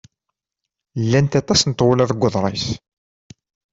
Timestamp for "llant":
1.03-1.37